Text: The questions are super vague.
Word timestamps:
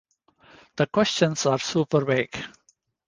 The 0.77 0.87
questions 0.87 1.45
are 1.45 1.59
super 1.59 2.03
vague. 2.03 2.35